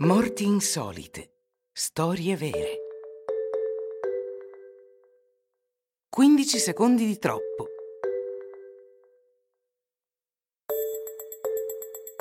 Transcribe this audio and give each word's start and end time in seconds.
Morti 0.00 0.44
insolite. 0.44 1.32
Storie 1.72 2.36
vere. 2.36 2.76
15 6.08 6.58
secondi 6.60 7.04
di 7.04 7.18
troppo. 7.18 7.66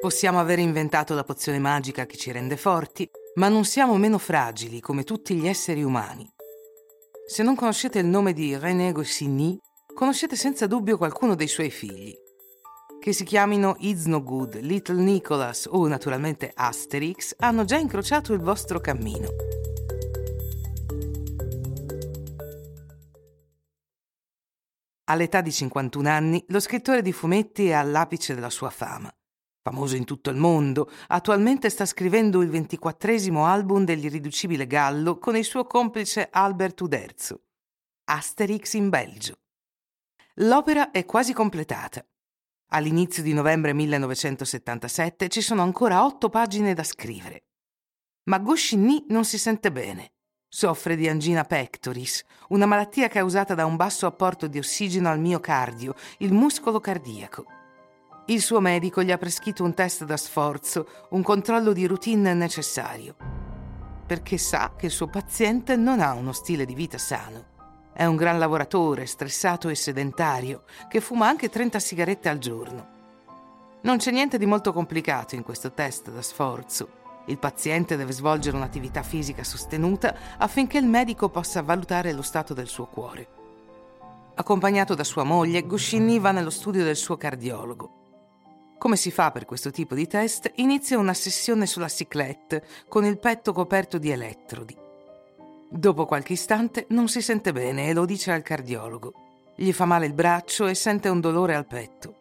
Possiamo 0.00 0.40
aver 0.40 0.60
inventato 0.60 1.12
la 1.12 1.24
pozione 1.24 1.58
magica 1.58 2.06
che 2.06 2.16
ci 2.16 2.32
rende 2.32 2.56
forti, 2.56 3.06
ma 3.34 3.48
non 3.48 3.66
siamo 3.66 3.98
meno 3.98 4.16
fragili 4.16 4.80
come 4.80 5.04
tutti 5.04 5.34
gli 5.34 5.46
esseri 5.46 5.82
umani. 5.82 6.26
Se 7.26 7.42
non 7.42 7.54
conoscete 7.54 7.98
il 7.98 8.06
nome 8.06 8.32
di 8.32 8.56
René 8.56 8.92
Goscinny, 8.92 9.58
conoscete 9.94 10.36
senza 10.36 10.66
dubbio 10.66 10.96
qualcuno 10.96 11.34
dei 11.34 11.48
suoi 11.48 11.70
figli 11.70 12.16
che 13.00 13.12
si 13.12 13.24
chiamino 13.24 13.76
Good, 13.78 14.60
Little 14.60 15.02
Nicholas 15.02 15.66
o 15.70 15.86
naturalmente 15.86 16.50
Asterix, 16.54 17.34
hanno 17.38 17.64
già 17.64 17.76
incrociato 17.76 18.32
il 18.32 18.40
vostro 18.40 18.80
cammino. 18.80 19.28
All'età 25.10 25.40
di 25.40 25.50
51 25.52 26.08
anni, 26.08 26.44
lo 26.48 26.60
scrittore 26.60 27.00
di 27.00 27.12
fumetti 27.12 27.68
è 27.68 27.72
all'apice 27.72 28.34
della 28.34 28.50
sua 28.50 28.68
fama. 28.68 29.10
Famoso 29.62 29.96
in 29.96 30.04
tutto 30.04 30.30
il 30.30 30.36
mondo, 30.36 30.90
attualmente 31.08 31.70
sta 31.70 31.86
scrivendo 31.86 32.42
il 32.42 32.50
ventiquattresimo 32.50 33.46
album 33.46 33.84
dell'irriducibile 33.84 34.66
Gallo 34.66 35.18
con 35.18 35.36
il 35.36 35.44
suo 35.44 35.64
complice 35.64 36.28
Albert 36.30 36.80
Uderzo. 36.82 37.42
Asterix 38.04 38.74
in 38.74 38.88
Belgio. 38.90 39.36
L'opera 40.36 40.90
è 40.90 41.04
quasi 41.04 41.32
completata. 41.32 42.04
All'inizio 42.70 43.22
di 43.22 43.32
novembre 43.32 43.72
1977 43.72 45.28
ci 45.28 45.40
sono 45.40 45.62
ancora 45.62 46.04
otto 46.04 46.28
pagine 46.28 46.74
da 46.74 46.82
scrivere. 46.82 47.44
Ma 48.24 48.38
Goscinny 48.38 49.06
non 49.08 49.24
si 49.24 49.38
sente 49.38 49.72
bene. 49.72 50.12
Soffre 50.46 50.94
di 50.94 51.08
angina 51.08 51.44
pectoris, 51.44 52.22
una 52.48 52.66
malattia 52.66 53.08
causata 53.08 53.54
da 53.54 53.64
un 53.64 53.76
basso 53.76 54.04
apporto 54.04 54.48
di 54.48 54.58
ossigeno 54.58 55.08
al 55.08 55.18
miocardio, 55.18 55.94
il 56.18 56.32
muscolo 56.34 56.78
cardiaco. 56.78 57.46
Il 58.26 58.42
suo 58.42 58.60
medico 58.60 59.02
gli 59.02 59.12
ha 59.12 59.18
prescritto 59.18 59.64
un 59.64 59.72
test 59.72 60.04
da 60.04 60.18
sforzo, 60.18 61.06
un 61.10 61.22
controllo 61.22 61.72
di 61.72 61.86
routine 61.86 62.34
necessario, 62.34 63.16
perché 64.06 64.36
sa 64.36 64.74
che 64.76 64.86
il 64.86 64.92
suo 64.92 65.06
paziente 65.08 65.74
non 65.76 66.00
ha 66.00 66.12
uno 66.12 66.32
stile 66.32 66.66
di 66.66 66.74
vita 66.74 66.98
sano. 66.98 67.56
È 67.98 68.04
un 68.04 68.14
gran 68.14 68.38
lavoratore, 68.38 69.06
stressato 69.06 69.68
e 69.68 69.74
sedentario, 69.74 70.62
che 70.86 71.00
fuma 71.00 71.26
anche 71.26 71.48
30 71.48 71.80
sigarette 71.80 72.28
al 72.28 72.38
giorno. 72.38 72.86
Non 73.80 73.96
c'è 73.96 74.12
niente 74.12 74.38
di 74.38 74.46
molto 74.46 74.72
complicato 74.72 75.34
in 75.34 75.42
questo 75.42 75.72
test 75.72 76.12
da 76.12 76.22
sforzo. 76.22 77.24
Il 77.26 77.40
paziente 77.40 77.96
deve 77.96 78.12
svolgere 78.12 78.56
un'attività 78.56 79.02
fisica 79.02 79.42
sostenuta 79.42 80.14
affinché 80.38 80.78
il 80.78 80.86
medico 80.86 81.28
possa 81.28 81.60
valutare 81.60 82.12
lo 82.12 82.22
stato 82.22 82.54
del 82.54 82.68
suo 82.68 82.86
cuore. 82.86 83.28
Accompagnato 84.36 84.94
da 84.94 85.02
sua 85.02 85.24
moglie, 85.24 85.62
Guscinny 85.62 86.20
va 86.20 86.30
nello 86.30 86.50
studio 86.50 86.84
del 86.84 86.94
suo 86.94 87.16
cardiologo. 87.16 88.76
Come 88.78 88.94
si 88.94 89.10
fa 89.10 89.32
per 89.32 89.44
questo 89.44 89.72
tipo 89.72 89.96
di 89.96 90.06
test? 90.06 90.52
Inizia 90.58 90.98
una 90.98 91.14
sessione 91.14 91.66
sulla 91.66 91.88
ciclette 91.88 92.64
con 92.88 93.04
il 93.04 93.18
petto 93.18 93.52
coperto 93.52 93.98
di 93.98 94.12
elettrodi. 94.12 94.86
Dopo 95.70 96.06
qualche 96.06 96.32
istante 96.32 96.86
non 96.90 97.08
si 97.08 97.20
sente 97.20 97.52
bene 97.52 97.88
e 97.88 97.92
lo 97.92 98.06
dice 98.06 98.32
al 98.32 98.42
cardiologo. 98.42 99.12
Gli 99.54 99.70
fa 99.72 99.84
male 99.84 100.06
il 100.06 100.14
braccio 100.14 100.66
e 100.66 100.74
sente 100.74 101.10
un 101.10 101.20
dolore 101.20 101.54
al 101.54 101.66
petto. 101.66 102.14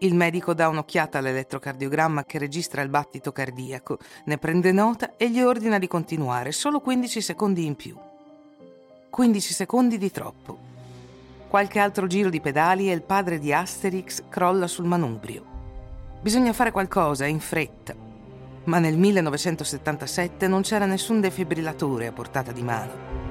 Il 0.00 0.14
medico 0.14 0.52
dà 0.52 0.68
un'occhiata 0.68 1.18
all'elettrocardiogramma 1.18 2.24
che 2.24 2.36
registra 2.36 2.82
il 2.82 2.90
battito 2.90 3.32
cardiaco, 3.32 3.98
ne 4.26 4.36
prende 4.36 4.72
nota 4.72 5.16
e 5.16 5.30
gli 5.30 5.40
ordina 5.40 5.78
di 5.78 5.88
continuare 5.88 6.52
solo 6.52 6.80
15 6.80 7.20
secondi 7.22 7.64
in 7.64 7.76
più. 7.76 7.96
15 9.08 9.54
secondi 9.54 9.96
di 9.96 10.10
troppo. 10.10 10.58
Qualche 11.48 11.78
altro 11.78 12.06
giro 12.06 12.28
di 12.28 12.42
pedali 12.42 12.90
e 12.90 12.94
il 12.94 13.02
padre 13.02 13.38
di 13.38 13.54
Asterix 13.54 14.24
crolla 14.28 14.66
sul 14.66 14.84
manubrio. 14.84 15.44
Bisogna 16.20 16.52
fare 16.52 16.72
qualcosa 16.72 17.24
in 17.24 17.40
fretta 17.40 18.12
ma 18.64 18.78
nel 18.78 18.96
1977 18.96 20.46
non 20.48 20.62
c'era 20.62 20.86
nessun 20.86 21.20
defibrillatore 21.20 22.06
a 22.06 22.12
portata 22.12 22.52
di 22.52 22.62
mano. 22.62 23.22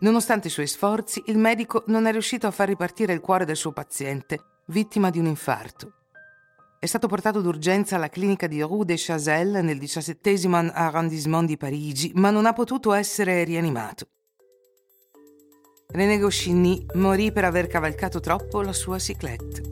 Nonostante 0.00 0.48
i 0.48 0.50
suoi 0.50 0.66
sforzi, 0.66 1.22
il 1.26 1.38
medico 1.38 1.84
non 1.86 2.06
è 2.06 2.12
riuscito 2.12 2.46
a 2.46 2.50
far 2.50 2.68
ripartire 2.68 3.12
il 3.12 3.20
cuore 3.20 3.44
del 3.44 3.56
suo 3.56 3.72
paziente, 3.72 4.40
vittima 4.66 5.10
di 5.10 5.18
un 5.20 5.26
infarto. 5.26 5.92
È 6.80 6.86
stato 6.86 7.06
portato 7.06 7.40
d'urgenza 7.40 7.94
alla 7.94 8.08
clinica 8.08 8.48
di 8.48 8.60
Rue 8.60 8.84
de 8.84 8.96
Chazelle 8.96 9.62
nel 9.62 9.78
diciassettesimo 9.78 10.56
arrondissement 10.56 11.46
di 11.46 11.56
Parigi, 11.56 12.10
ma 12.16 12.30
non 12.30 12.46
ha 12.46 12.52
potuto 12.52 12.92
essere 12.92 13.44
rianimato. 13.44 14.08
René 15.92 16.18
Goscinny 16.18 16.84
morì 16.94 17.30
per 17.30 17.44
aver 17.44 17.68
cavalcato 17.68 18.18
troppo 18.18 18.62
la 18.62 18.72
sua 18.72 18.98
ciclette. 18.98 19.71